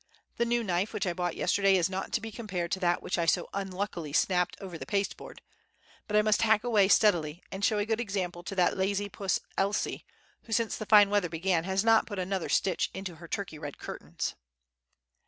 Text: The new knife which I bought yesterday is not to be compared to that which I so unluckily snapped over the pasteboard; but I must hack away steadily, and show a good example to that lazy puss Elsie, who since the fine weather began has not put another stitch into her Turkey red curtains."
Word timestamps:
The 0.37 0.45
new 0.45 0.63
knife 0.63 0.93
which 0.93 1.05
I 1.05 1.13
bought 1.13 1.35
yesterday 1.35 1.75
is 1.77 1.87
not 1.87 2.11
to 2.13 2.21
be 2.21 2.31
compared 2.31 2.71
to 2.71 2.79
that 2.79 3.03
which 3.03 3.19
I 3.19 3.27
so 3.27 3.47
unluckily 3.53 4.13
snapped 4.13 4.57
over 4.59 4.75
the 4.75 4.87
pasteboard; 4.87 5.43
but 6.07 6.17
I 6.17 6.23
must 6.23 6.41
hack 6.41 6.63
away 6.63 6.87
steadily, 6.87 7.43
and 7.51 7.63
show 7.63 7.77
a 7.77 7.85
good 7.85 7.99
example 8.01 8.41
to 8.45 8.55
that 8.55 8.75
lazy 8.77 9.09
puss 9.09 9.39
Elsie, 9.59 10.03
who 10.41 10.53
since 10.53 10.75
the 10.75 10.87
fine 10.87 11.11
weather 11.11 11.29
began 11.29 11.65
has 11.65 11.83
not 11.83 12.07
put 12.07 12.17
another 12.17 12.49
stitch 12.49 12.89
into 12.95 13.17
her 13.17 13.27
Turkey 13.27 13.59
red 13.59 13.77
curtains." 13.77 14.33